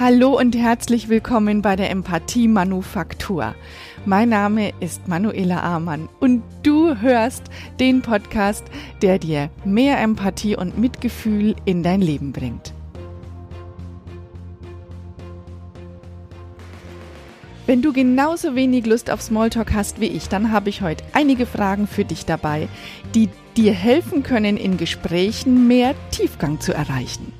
[0.00, 3.54] Hallo und herzlich willkommen bei der Empathie Manufaktur.
[4.06, 7.42] Mein Name ist Manuela Amann und du hörst
[7.80, 8.64] den Podcast,
[9.02, 12.72] der dir mehr Empathie und Mitgefühl in dein Leben bringt.
[17.66, 21.44] Wenn du genauso wenig Lust auf Smalltalk hast wie ich, dann habe ich heute einige
[21.44, 22.68] Fragen für dich dabei,
[23.14, 27.34] die dir helfen können, in Gesprächen mehr Tiefgang zu erreichen.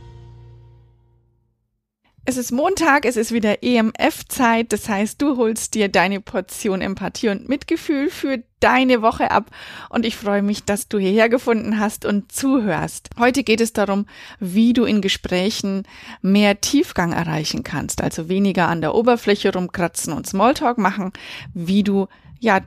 [2.31, 7.29] Es ist Montag, es ist wieder EMF-Zeit, das heißt, du holst dir deine Portion Empathie
[7.29, 9.51] und Mitgefühl für deine Woche ab
[9.89, 13.11] und ich freue mich, dass du hierher gefunden hast und zuhörst.
[13.19, 14.07] Heute geht es darum,
[14.39, 15.83] wie du in Gesprächen
[16.23, 21.11] mehr Tiefgang erreichen kannst, also weniger an der Oberfläche rumkratzen und Smalltalk machen,
[21.53, 22.07] wie du
[22.39, 22.61] ja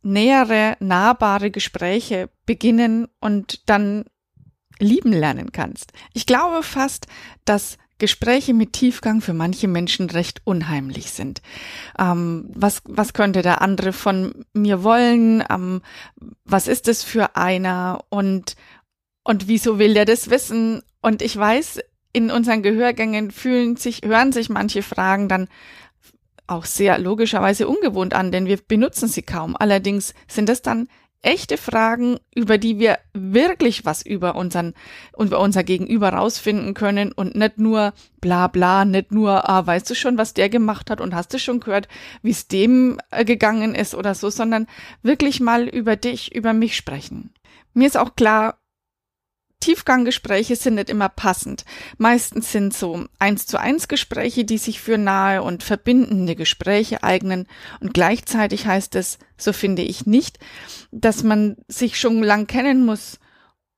[0.00, 4.06] nähere, nahbare Gespräche beginnen und dann
[4.78, 5.92] lieben lernen kannst.
[6.14, 7.06] Ich glaube fast,
[7.44, 11.40] dass Gespräche mit Tiefgang für manche Menschen recht unheimlich sind.
[11.96, 15.44] Ähm, was, was könnte der andere von mir wollen?
[15.48, 15.82] Ähm,
[16.44, 18.00] was ist es für einer?
[18.08, 18.56] Und,
[19.22, 20.82] und wieso will der das wissen?
[21.00, 21.78] Und ich weiß,
[22.12, 25.46] in unseren Gehörgängen fühlen sich, hören sich manche Fragen dann
[26.48, 29.54] auch sehr logischerweise ungewohnt an, denn wir benutzen sie kaum.
[29.56, 30.88] Allerdings sind es dann
[31.22, 34.74] echte Fragen, über die wir wirklich was über unseren,
[35.18, 39.94] über unser Gegenüber rausfinden können und nicht nur bla bla, nicht nur, ah, weißt du
[39.94, 41.88] schon, was der gemacht hat und hast du schon gehört,
[42.22, 44.66] wie es dem äh, gegangen ist oder so, sondern
[45.02, 47.32] wirklich mal über dich, über mich sprechen.
[47.72, 48.58] Mir ist auch klar,
[49.62, 51.64] Tiefganggespräche sind nicht immer passend.
[51.96, 57.46] Meistens sind so eins zu eins Gespräche, die sich für nahe und verbindende Gespräche eignen.
[57.80, 60.40] Und gleichzeitig heißt es, so finde ich nicht,
[60.90, 63.20] dass man sich schon lang kennen muss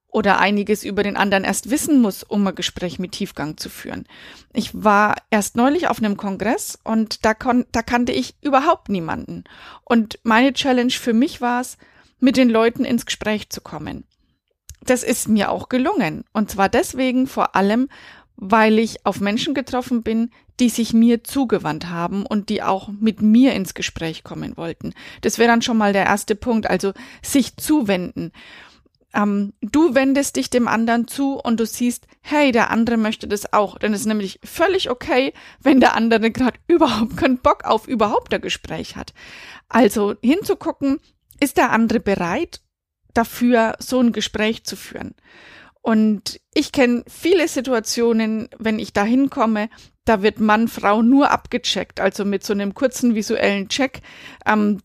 [0.08, 4.06] oder einiges über den anderen erst wissen muss, um ein Gespräch mit Tiefgang zu führen.
[4.54, 9.44] Ich war erst neulich auf einem Kongress und da, kon da kannte ich überhaupt niemanden.
[9.84, 11.76] Und meine Challenge für mich war es,
[12.20, 14.04] mit den Leuten ins Gespräch zu kommen
[14.84, 16.24] das ist mir auch gelungen.
[16.32, 17.88] Und zwar deswegen vor allem,
[18.36, 20.30] weil ich auf Menschen getroffen bin,
[20.60, 24.94] die sich mir zugewandt haben und die auch mit mir ins Gespräch kommen wollten.
[25.20, 26.92] Das wäre dann schon mal der erste Punkt, also
[27.22, 28.32] sich zuwenden.
[29.12, 33.52] Ähm, du wendest dich dem anderen zu und du siehst, hey, der andere möchte das
[33.52, 33.78] auch.
[33.78, 38.32] Denn es ist nämlich völlig okay, wenn der andere gerade überhaupt keinen Bock auf überhaupt
[38.34, 39.12] ein Gespräch hat.
[39.68, 41.00] Also hinzugucken,
[41.40, 42.60] ist der andere bereit
[43.14, 45.14] dafür, so ein Gespräch zu führen.
[45.80, 49.68] Und ich kenne viele Situationen, wenn ich da hinkomme,
[50.04, 54.00] da wird Mann, Frau nur abgecheckt, also mit so einem kurzen visuellen Check.
[54.46, 54.80] Ähm,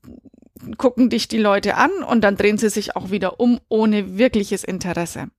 [0.77, 4.63] gucken dich die Leute an und dann drehen sie sich auch wieder um, ohne wirkliches
[4.63, 5.29] Interesse.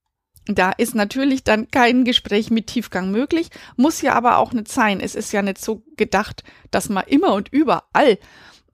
[0.46, 5.00] Da ist natürlich dann kein Gespräch mit Tiefgang möglich, muss ja aber auch nicht sein.
[5.00, 8.18] Es ist ja nicht so gedacht, dass man immer und überall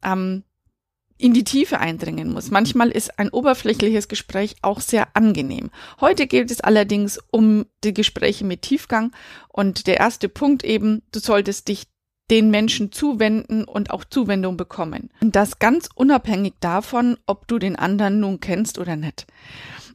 [0.04, 0.44] ähm,
[1.18, 2.50] in die Tiefe eindringen muss.
[2.50, 5.70] Manchmal ist ein oberflächliches Gespräch auch sehr angenehm.
[6.00, 9.12] Heute geht es allerdings um die Gespräche mit Tiefgang
[9.48, 11.84] und der erste Punkt eben, du solltest dich
[12.30, 15.10] den Menschen zuwenden und auch Zuwendung bekommen.
[15.20, 19.26] Und das ganz unabhängig davon, ob du den anderen nun kennst oder nicht.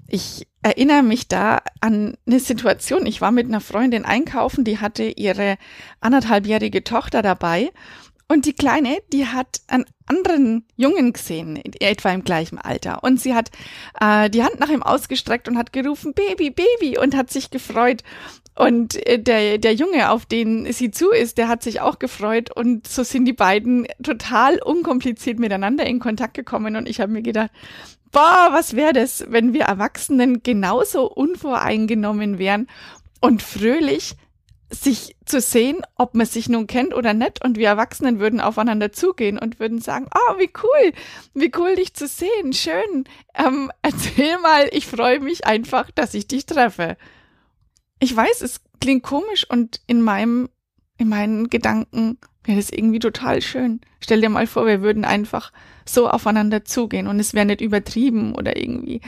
[0.08, 3.06] Ich erinnere mich da an eine Situation.
[3.06, 5.58] Ich war mit einer Freundin einkaufen, die hatte ihre
[6.00, 7.72] anderthalbjährige Tochter dabei
[8.32, 13.04] und die Kleine, die hat einen anderen Jungen gesehen, etwa im gleichen Alter.
[13.04, 13.52] Und sie hat
[14.00, 18.04] äh, die Hand nach ihm ausgestreckt und hat gerufen, Baby, Baby, und hat sich gefreut.
[18.56, 22.56] Und äh, der, der Junge, auf den sie zu ist, der hat sich auch gefreut.
[22.56, 26.78] Und so sind die beiden total unkompliziert miteinander in Kontakt gekommen.
[26.78, 27.52] Und ich habe mir gedacht,
[28.14, 32.68] boah, was wäre das, wenn wir Erwachsenen genauso unvoreingenommen wären
[33.20, 34.16] und fröhlich
[34.72, 37.44] sich zu sehen, ob man sich nun kennt oder nicht.
[37.44, 40.94] Und wir Erwachsenen würden aufeinander zugehen und würden sagen, oh, wie cool,
[41.34, 43.06] wie cool dich zu sehen, schön.
[43.36, 46.98] Ähm, erzähl mal, ich freue mich einfach, dass ich dich treffe.
[48.00, 50.50] Ich weiß, es klingt komisch und in meinem,
[50.98, 53.82] in meinen Gedanken wäre das irgendwie total schön.
[54.00, 55.52] Stell dir mal vor, wir würden einfach
[55.86, 59.02] so aufeinander zugehen und es wäre nicht übertrieben oder irgendwie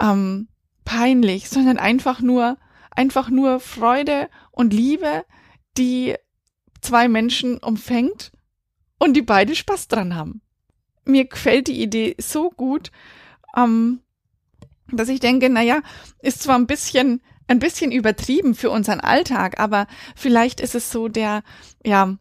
[0.00, 0.48] ähm,
[0.84, 2.56] peinlich, sondern einfach nur
[2.94, 5.24] einfach nur Freude und Liebe,
[5.76, 6.14] die
[6.80, 8.32] zwei Menschen umfängt
[8.98, 10.42] und die beide Spaß dran haben.
[11.04, 12.90] Mir gefällt die Idee so gut,
[13.56, 14.00] ähm,
[14.90, 15.80] dass ich denke, naja,
[16.20, 21.08] ist zwar ein bisschen, ein bisschen übertrieben für unseren Alltag, aber vielleicht ist es so
[21.08, 21.42] der,
[21.84, 22.16] ja,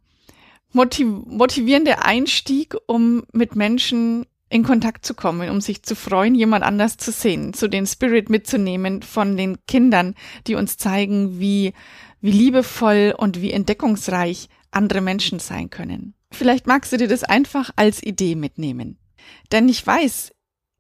[0.74, 6.64] motiv motivierende Einstieg, um mit Menschen in Kontakt zu kommen, um sich zu freuen, jemand
[6.64, 10.14] anders zu sehen, so den Spirit mitzunehmen von den Kindern,
[10.46, 11.74] die uns zeigen, wie,
[12.20, 16.16] wie liebevoll und wie entdeckungsreich andere Menschen sein können.
[16.32, 18.98] Vielleicht magst du dir das einfach als Idee mitnehmen.
[19.54, 20.32] Denn ich weiß,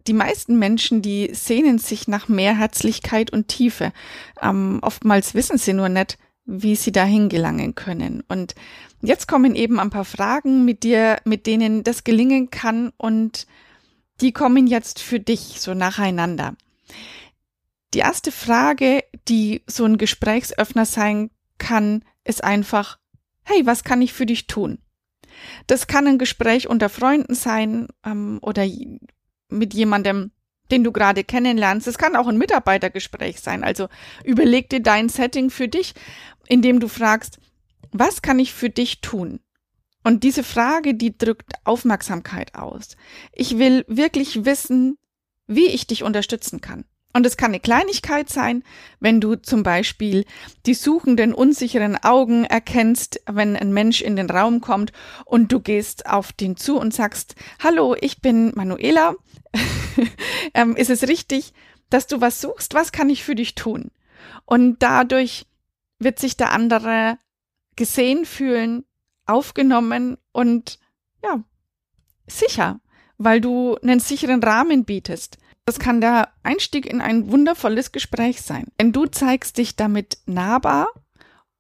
[0.07, 3.93] die meisten Menschen, die sehnen sich nach mehr Herzlichkeit und Tiefe.
[4.41, 8.23] Ähm, oftmals wissen sie nur nicht, wie sie dahin gelangen können.
[8.27, 8.55] Und
[9.01, 13.47] jetzt kommen eben ein paar Fragen mit dir, mit denen das gelingen kann und
[14.21, 16.55] die kommen jetzt für dich so nacheinander.
[17.93, 22.99] Die erste Frage, die so ein Gesprächsöffner sein kann, ist einfach,
[23.43, 24.79] hey, was kann ich für dich tun?
[25.67, 28.65] Das kann ein Gespräch unter Freunden sein ähm, oder
[29.49, 30.31] mit jemandem,
[30.71, 31.87] den du gerade kennenlernst.
[31.87, 33.63] Es kann auch ein Mitarbeitergespräch sein.
[33.63, 33.89] Also
[34.23, 35.93] überleg dir dein Setting für dich,
[36.47, 37.39] indem du fragst,
[37.91, 39.41] was kann ich für dich tun?
[40.03, 42.97] Und diese Frage, die drückt Aufmerksamkeit aus.
[43.33, 44.97] Ich will wirklich wissen,
[45.45, 46.85] wie ich dich unterstützen kann.
[47.13, 48.63] Und es kann eine Kleinigkeit sein,
[48.99, 50.25] wenn du zum Beispiel
[50.65, 54.93] die suchenden, unsicheren Augen erkennst, wenn ein Mensch in den Raum kommt
[55.25, 59.15] und du gehst auf den zu und sagst, hallo, ich bin Manuela.
[60.53, 61.53] ähm, ist es richtig,
[61.89, 62.73] dass du was suchst?
[62.73, 63.91] Was kann ich für dich tun?
[64.45, 65.45] Und dadurch
[65.99, 67.17] wird sich der andere
[67.75, 68.85] gesehen fühlen,
[69.25, 70.79] aufgenommen und
[71.23, 71.43] ja,
[72.27, 72.79] sicher,
[73.17, 75.37] weil du einen sicheren Rahmen bietest.
[75.65, 78.67] Das kann der Einstieg in ein wundervolles Gespräch sein.
[78.79, 80.89] Denn du zeigst dich damit nahbar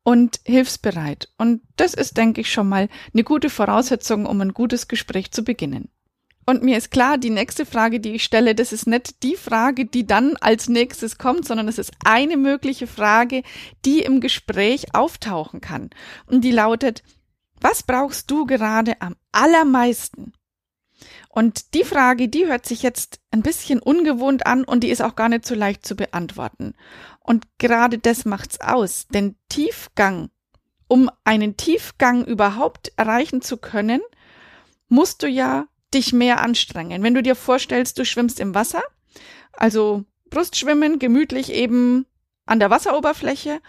[0.03, 1.29] und hilfsbereit.
[1.37, 5.43] Und das ist, denke ich, schon mal eine gute Voraussetzung, um ein gutes Gespräch zu
[5.43, 5.89] beginnen.
[6.45, 9.85] Und mir ist klar, die nächste Frage, die ich stelle, das ist nicht die Frage,
[9.85, 13.43] die dann als nächstes kommt, sondern es ist eine mögliche Frage,
[13.85, 15.91] die im Gespräch auftauchen kann.
[16.25, 17.03] Und die lautet,
[17.59, 20.33] was brauchst du gerade am allermeisten?
[21.29, 25.15] Und die Frage, die hört sich jetzt ein bisschen ungewohnt an und die ist auch
[25.15, 26.73] gar nicht so leicht zu beantworten.
[27.19, 30.29] Und gerade das macht's aus, denn Tiefgang,
[30.87, 34.01] um einen Tiefgang überhaupt erreichen zu können,
[34.89, 37.03] musst du ja dich mehr anstrengen.
[37.03, 38.83] Wenn du dir vorstellst, du schwimmst im Wasser,
[39.53, 42.05] also Brustschwimmen, gemütlich eben
[42.45, 43.61] an der Wasseroberfläche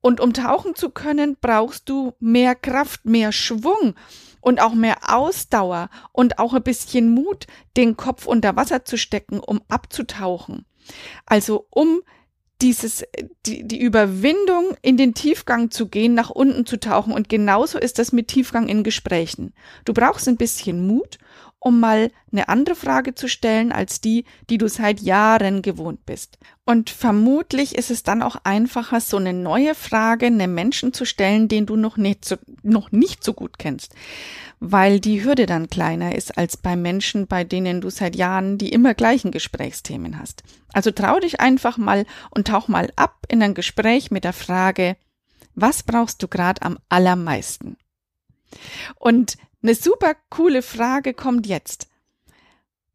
[0.00, 3.94] und um tauchen zu können, brauchst du mehr Kraft, mehr Schwung
[4.40, 7.46] und auch mehr Ausdauer und auch ein bisschen Mut,
[7.76, 10.64] den Kopf unter Wasser zu stecken, um abzutauchen.
[11.26, 12.00] Also um
[12.62, 13.04] dieses,
[13.46, 17.12] die, die Überwindung in den Tiefgang zu gehen, nach unten zu tauchen.
[17.12, 19.54] Und genauso ist das mit Tiefgang in Gesprächen.
[19.84, 21.18] Du brauchst ein bisschen Mut
[21.60, 26.38] um mal eine andere Frage zu stellen als die, die du seit Jahren gewohnt bist.
[26.64, 31.48] Und vermutlich ist es dann auch einfacher, so eine neue Frage einem Menschen zu stellen,
[31.48, 33.94] den du noch nicht so, noch nicht so gut kennst,
[34.58, 38.70] weil die Hürde dann kleiner ist als bei Menschen, bei denen du seit Jahren die
[38.70, 40.42] immer gleichen Gesprächsthemen hast.
[40.72, 44.96] Also trau dich einfach mal und tauch mal ab in ein Gespräch mit der Frage,
[45.54, 47.76] was brauchst du gerade am allermeisten?
[48.96, 51.88] Und eine super coole Frage kommt jetzt.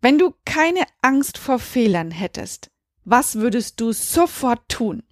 [0.02, 2.72] Wenn du keine Angst vor Fehlern hättest,
[3.06, 5.04] was würdest du sofort tun?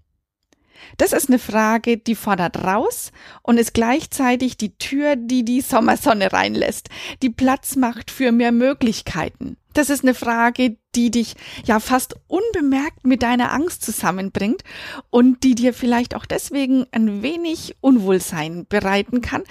[0.98, 3.12] Das ist eine Frage, die fordert raus
[3.42, 6.90] und ist gleichzeitig die Tür, die die Sommersonne reinlässt,
[7.22, 9.58] die Platz macht für mehr Möglichkeiten.
[9.74, 11.36] Das ist eine Frage, die dich
[11.66, 14.64] ja fast unbemerkt mit deiner Angst zusammenbringt
[15.10, 19.44] und die dir vielleicht auch deswegen ein wenig Unwohlsein bereiten kann,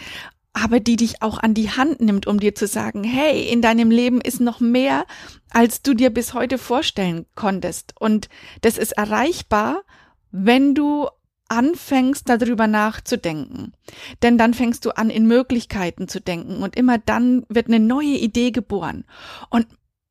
[0.53, 3.91] aber die dich auch an die Hand nimmt, um dir zu sagen, hey, in deinem
[3.91, 5.07] Leben ist noch mehr,
[5.51, 7.95] als du dir bis heute vorstellen konntest.
[7.99, 8.29] Und
[8.61, 9.83] das ist erreichbar,
[10.31, 11.09] wenn du
[11.49, 13.73] anfängst darüber nachzudenken.
[14.23, 18.17] Denn dann fängst du an, in Möglichkeiten zu denken und immer dann wird eine neue
[18.19, 19.05] Idee geboren.
[19.51, 19.67] Und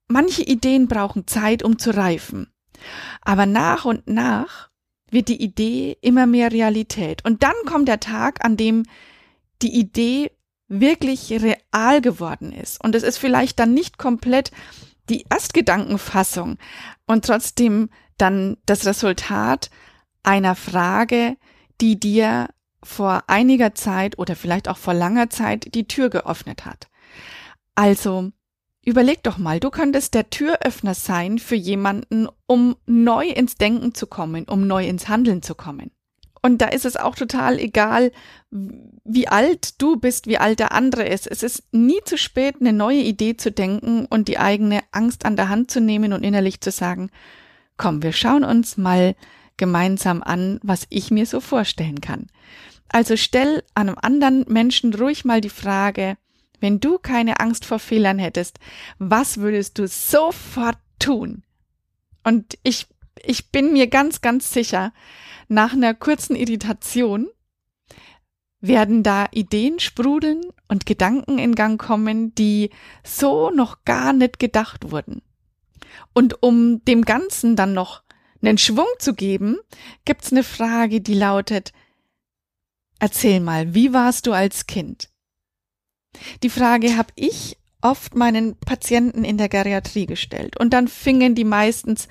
[0.07, 2.51] manche Ideen brauchen Zeit, um zu reifen.
[3.21, 4.69] Aber nach und nach
[5.09, 7.25] wird die Idee immer mehr Realität.
[7.25, 8.83] Und dann kommt der Tag, an dem
[9.61, 10.31] die Idee
[10.67, 12.83] wirklich real geworden ist.
[12.83, 14.51] Und es ist vielleicht dann nicht komplett
[15.09, 16.57] die Erstgedankenfassung
[17.05, 19.69] und trotzdem dann das Resultat
[20.23, 21.35] einer Frage,
[21.81, 22.47] die dir
[22.83, 26.87] vor einiger Zeit oder vielleicht auch vor langer Zeit die Tür geöffnet hat.
[27.75, 28.31] Also
[28.83, 34.07] überleg doch mal, du könntest der Türöffner sein für jemanden, um neu ins Denken zu
[34.07, 35.91] kommen, um neu ins Handeln zu kommen.
[36.41, 38.11] Und da ist es auch total egal,
[38.49, 41.27] wie alt du bist, wie alt der andere ist.
[41.27, 45.35] Es ist nie zu spät, eine neue Idee zu denken und die eigene Angst an
[45.35, 47.11] der Hand zu nehmen und innerlich zu sagen,
[47.77, 49.15] komm, wir schauen uns mal
[49.57, 52.27] gemeinsam an, was ich mir so vorstellen kann.
[52.89, 56.17] Also stell einem anderen Menschen ruhig mal die Frage,
[56.59, 58.59] wenn du keine Angst vor Fehlern hättest,
[58.99, 61.43] was würdest du sofort tun?
[62.23, 62.87] Und ich,
[63.23, 64.93] ich bin mir ganz, ganz sicher,
[65.47, 67.29] nach einer kurzen Irritation
[68.61, 72.69] werden da Ideen sprudeln und Gedanken in Gang kommen, die
[73.03, 75.23] so noch gar nicht gedacht wurden.
[76.13, 78.03] Und um dem Ganzen dann noch
[78.41, 79.57] einen Schwung zu geben,
[80.05, 81.73] gibt's eine Frage, die lautet,
[82.99, 85.09] erzähl mal, wie warst du als Kind?
[86.43, 90.57] Die Frage habe ich oft meinen Patienten in der Geriatrie gestellt.
[90.59, 92.07] Und dann fingen die meistens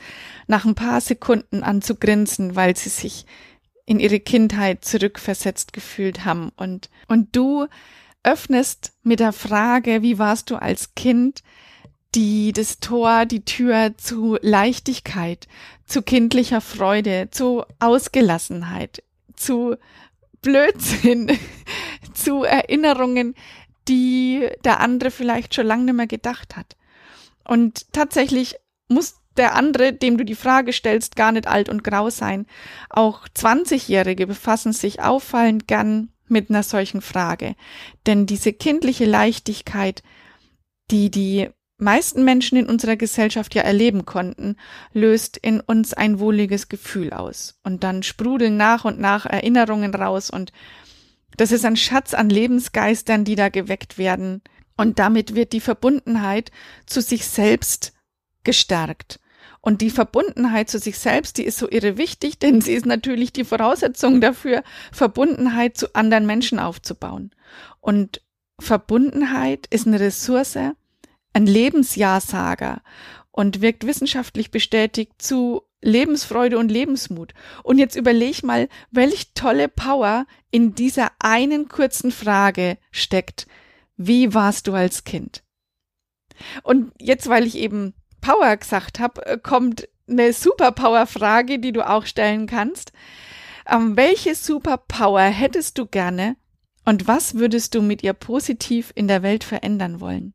[0.47, 3.27] nach ein paar Sekunden an zu grinsen, weil sie sich
[3.87, 6.53] in ihre Kindheit zurückversetzt gefühlt haben.
[6.57, 7.67] Und, und du
[8.23, 11.43] öffnest mit der Frage, wie warst du als Kind,
[12.15, 15.47] die, das Tor, die Tür zu Leichtigkeit,
[15.87, 19.03] zu kindlicher Freude, zu Ausgelassenheit,
[19.35, 19.77] zu
[20.43, 21.39] Blödsinn,
[22.15, 23.35] zu Erinnerungen,
[23.91, 26.77] die der andere vielleicht schon lange nicht mehr gedacht hat.
[27.45, 28.57] Und tatsächlich
[28.89, 32.47] muss der andere, dem du die Frage stellst, gar nicht alt und grau sein.
[32.89, 37.55] Auch 20-Jährige befassen sich auffallend gern mit einer solchen Frage.
[38.07, 40.03] Denn diese kindliche Leichtigkeit,
[40.91, 44.57] die die meisten Menschen in unserer Gesellschaft ja erleben konnten,
[44.93, 47.59] löst in uns ein wohliges Gefühl aus.
[47.65, 50.53] Und dann sprudeln nach und nach Erinnerungen raus und
[51.37, 54.43] das ist ein Schatz an Lebensgeistern, die da geweckt werden.
[54.77, 56.51] Und damit wird die Verbundenheit
[56.87, 57.93] zu sich selbst
[58.45, 59.21] gestärkt.
[59.61, 63.33] Und die Verbundenheit zu sich selbst, die ist so irre wichtig, denn sie ist natürlich
[63.33, 67.31] die Voraussetzung dafür, Verbundenheit zu anderen Menschen aufzubauen.
[67.81, 68.23] Und
[68.59, 70.57] Verbundenheit ist eine Ressource,
[71.33, 72.83] ein Lebensjahrsager
[73.31, 77.33] und wirkt wissenschaftlich bestätigt zu Lebensfreude und Lebensmut.
[77.63, 83.47] Und jetzt überleg mal, welch tolle Power in dieser einen kurzen Frage steckt.
[83.97, 85.43] Wie warst du als Kind?
[86.63, 92.07] Und jetzt, weil ich eben Power gesagt habe, äh, kommt eine Superpower-Frage, die du auch
[92.07, 92.93] stellen kannst.
[93.71, 96.37] Ähm, welche Superpower hättest du gerne
[96.85, 100.35] und was würdest du mit ihr positiv in der Welt verändern wollen?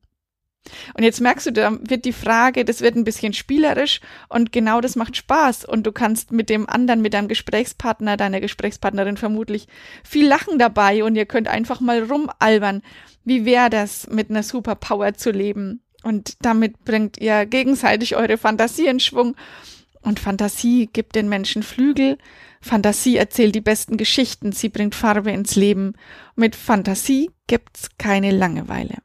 [0.96, 4.82] Und jetzt merkst du, da wird die Frage, das wird ein bisschen spielerisch und genau
[4.82, 5.66] das macht Spaß.
[5.66, 9.68] Und du kannst mit dem anderen, mit deinem Gesprächspartner, deiner Gesprächspartnerin vermutlich
[10.04, 12.82] viel lachen dabei und ihr könnt einfach mal rumalbern.
[13.24, 15.82] Wie wäre das, mit einer Superpower zu leben?
[16.04, 19.36] Und damit bringt ihr gegenseitig eure Fantasie in Schwung.
[20.02, 22.20] Und Fantasie gibt den Menschen Flügel.
[22.62, 24.52] Fantasie erzählt die besten Geschichten.
[24.52, 25.94] Sie bringt Farbe ins Leben.
[26.36, 28.98] Mit Fantasie gibt's keine Langeweile.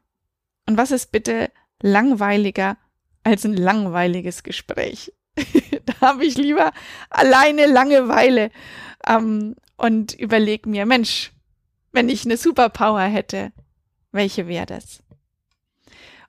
[0.67, 1.51] Und was ist bitte
[1.81, 2.77] langweiliger
[3.23, 5.13] als ein langweiliges Gespräch?
[5.85, 6.71] da habe ich lieber
[7.09, 8.51] alleine Langeweile
[9.07, 11.31] ähm, und überleg mir, Mensch,
[11.91, 13.51] wenn ich eine Superpower hätte,
[14.11, 15.03] welche wäre das?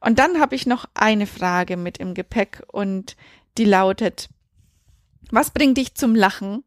[0.00, 3.16] Und dann habe ich noch eine Frage mit im Gepäck und
[3.56, 4.28] die lautet,
[5.30, 6.64] was bringt dich zum Lachen,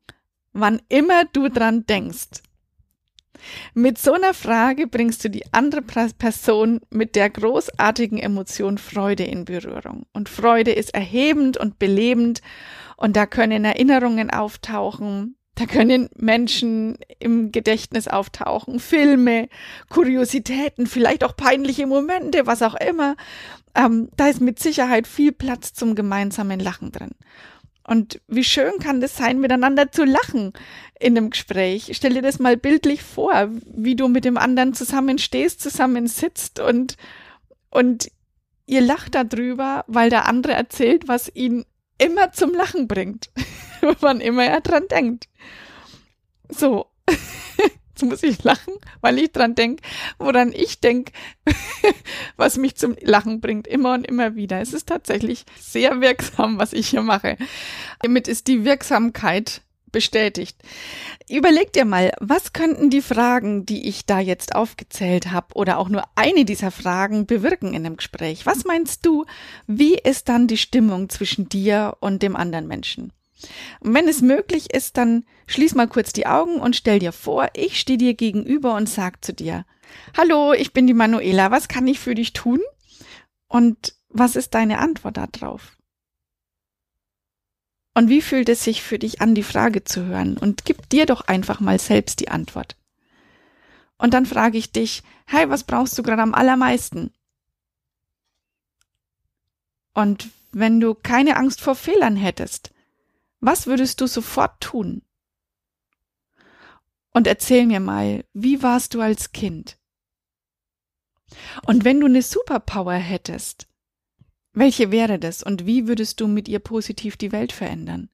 [0.53, 2.41] wann immer du dran denkst?
[3.73, 9.45] Mit so einer Frage bringst du die andere Person mit der großartigen Emotion Freude in
[9.45, 10.05] Berührung.
[10.13, 12.41] Und Freude ist erhebend und belebend
[12.97, 19.47] und da können Erinnerungen auftauchen, da können Menschen im Gedächtnis auftauchen, Filme,
[19.89, 23.15] Kuriositäten, vielleicht auch peinliche Momente, was auch immer.
[23.73, 27.11] Ähm, da ist mit Sicherheit viel Platz zum gemeinsamen Lachen drin.
[27.87, 30.53] Und wie schön kann das sein, miteinander zu lachen
[30.99, 31.91] in einem Gespräch.
[31.93, 36.59] Stell dir das mal bildlich vor, wie du mit dem anderen zusammen stehst, zusammen sitzt
[36.59, 36.97] und,
[37.69, 38.09] und
[38.65, 41.63] ihr lacht darüber, weil der andere erzählt, was ihn
[41.99, 43.29] immer zum Lachen bringt,
[43.99, 45.29] wann immer er dran denkt.
[46.49, 46.87] So.
[47.95, 49.81] Jetzt muss ich lachen, weil ich dran denke,
[50.17, 51.13] woran ich denke,
[52.35, 54.59] was mich zum Lachen bringt, immer und immer wieder.
[54.59, 57.37] Es ist tatsächlich sehr wirksam, was ich hier mache.
[58.01, 59.61] Damit ist die Wirksamkeit
[59.93, 60.57] bestätigt.
[61.29, 65.87] Überleg dir mal, was könnten die Fragen, die ich da jetzt aufgezählt habe, oder auch
[65.87, 68.45] nur eine dieser Fragen bewirken in einem Gespräch?
[68.45, 69.23] Was meinst du,
[69.67, 73.13] wie ist dann die Stimmung zwischen dir und dem anderen Menschen?
[73.79, 77.49] Und wenn es möglich ist, dann schließ mal kurz die Augen und stell dir vor,
[77.53, 79.65] ich stehe dir gegenüber und sag zu dir,
[80.17, 82.59] Hallo, ich bin die Manuela, was kann ich für dich tun?
[83.47, 85.77] Und was ist deine Antwort darauf?
[87.93, 90.37] Und wie fühlt es sich für dich an, die Frage zu hören?
[90.37, 92.75] Und gib dir doch einfach mal selbst die Antwort.
[93.97, 97.13] Und dann frage ich dich, hey, was brauchst du gerade am allermeisten?
[99.93, 102.71] Und wenn du keine Angst vor Fehlern hättest,
[103.45, 105.01] was würdest du sofort tun?
[107.11, 109.77] Und erzähl mir mal, wie warst du als Kind?
[111.65, 113.67] Und wenn du eine Superpower hättest,
[114.53, 118.09] welche wäre das und wie würdest du mit ihr positiv die Welt verändern?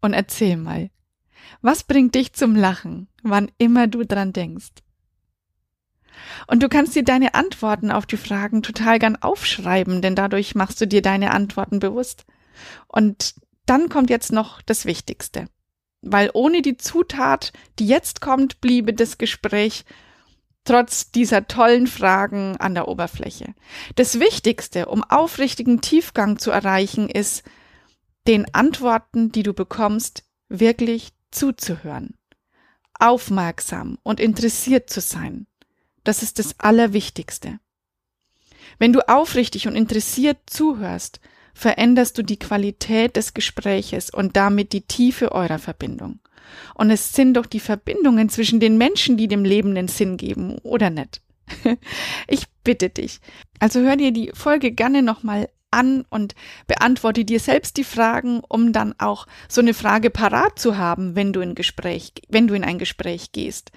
[0.00, 0.90] Und erzähl mal,
[1.62, 4.82] Was bringt dich zum Lachen, wann immer du dran denkst?
[6.46, 10.80] Und du kannst dir deine Antworten auf die Fragen total gern aufschreiben, denn dadurch machst
[10.80, 12.26] du dir deine Antworten bewusst.
[12.88, 13.34] Und
[13.70, 15.46] dann kommt jetzt noch das Wichtigste.
[16.02, 19.84] Weil ohne die Zutat, die jetzt kommt, bliebe das Gespräch
[20.64, 23.54] trotz dieser tollen Fragen an der Oberfläche.
[23.94, 27.44] Das Wichtigste, um aufrichtigen Tiefgang zu erreichen, ist,
[28.26, 32.14] den Antworten, die du bekommst, wirklich zuzuhören.
[32.98, 35.46] Aufmerksam und interessiert zu sein.
[36.02, 37.60] Das ist das Allerwichtigste.
[38.78, 41.20] Wenn du aufrichtig und interessiert zuhörst,
[41.54, 46.20] veränderst du die Qualität des Gespräches und damit die Tiefe eurer Verbindung.
[46.74, 50.58] Und es sind doch die Verbindungen zwischen den Menschen, die dem Leben den Sinn geben,
[50.58, 51.22] oder nicht?
[52.28, 53.20] Ich bitte dich.
[53.58, 56.34] Also hör dir die Folge gerne nochmal an und
[56.66, 61.32] beantworte dir selbst die Fragen, um dann auch so eine Frage parat zu haben, wenn
[61.32, 63.70] du in Gespräch, wenn du in ein Gespräch gehst.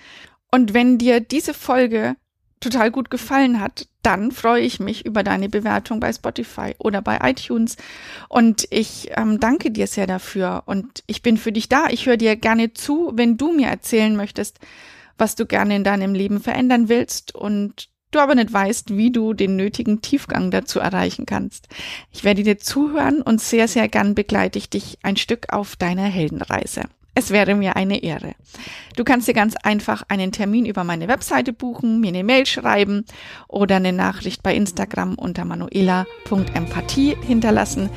[0.51, 2.15] Und wenn dir diese Folge
[2.59, 7.19] total gut gefallen hat, dann freue ich mich über deine Bewertung bei Spotify oder bei
[7.23, 7.77] iTunes.
[8.29, 10.63] Und ich ähm, danke dir sehr dafür.
[10.65, 11.87] Und ich bin für dich da.
[11.89, 14.59] Ich höre dir gerne zu, wenn du mir erzählen möchtest,
[15.17, 19.33] was du gerne in deinem Leben verändern willst und du aber nicht weißt, wie du
[19.33, 21.67] den nötigen Tiefgang dazu erreichen kannst.
[22.11, 26.03] Ich werde dir zuhören und sehr, sehr gern begleite ich dich ein Stück auf deiner
[26.03, 26.83] Heldenreise.
[27.15, 28.33] Es wäre mir eine Ehre.
[28.95, 33.05] Du kannst dir ganz einfach einen Termin über meine Webseite buchen, mir eine Mail schreiben
[33.47, 37.91] oder eine Nachricht bei Instagram unter manuela.empathie hinterlassen.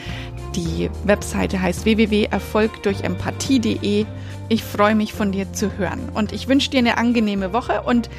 [0.54, 4.04] Die Webseite heißt www.erfolgdurchempathie.de.
[4.48, 8.10] Ich freue mich von dir zu hören und ich wünsche dir eine angenehme Woche und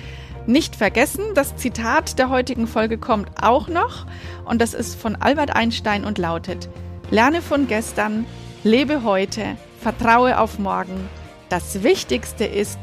[0.47, 4.05] nicht vergessen, das Zitat der heutigen Folge kommt auch noch
[4.45, 6.69] und das ist von Albert Einstein und lautet,
[7.11, 8.25] lerne von gestern,
[8.63, 11.09] lebe heute, vertraue auf morgen.
[11.49, 12.79] Das Wichtigste ist,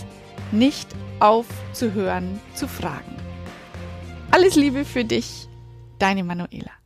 [0.53, 0.89] nicht
[1.21, 3.17] aufzuhören zu fragen.
[4.31, 5.49] Alles Liebe für dich,
[5.99, 6.84] deine Manuela.